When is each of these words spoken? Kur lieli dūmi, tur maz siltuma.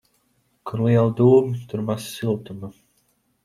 Kur 0.71 0.83
lieli 0.85 1.11
dūmi, 1.21 1.61
tur 1.69 1.87
maz 1.93 2.11
siltuma. 2.17 2.75